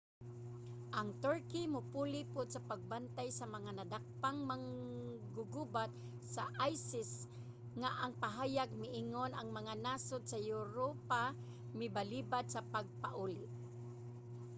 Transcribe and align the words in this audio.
ang 0.99 1.09
turkey 1.25 1.63
mopuli 1.73 2.21
pud 2.33 2.47
sa 2.51 2.65
pagbantay 2.69 3.27
sa 3.33 3.45
mga 3.55 3.71
nadakpang 3.79 4.39
manggugubat 4.49 5.91
sa 6.35 6.43
isis 6.73 7.11
nga 7.79 7.89
ang 8.03 8.13
pahayag 8.23 8.69
miingon 8.81 9.31
ang 9.35 9.49
mga 9.57 9.73
nasod 9.85 10.23
sa 10.27 10.37
europa 10.53 11.21
mibalibad 11.79 12.45
sa 12.49 12.61
pagpauli 12.73 13.45